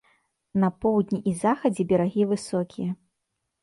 На 0.63 0.69
поўдні 0.85 1.21
і 1.33 1.35
захадзе 1.43 1.87
берагі 1.95 2.29
высокія. 2.35 2.91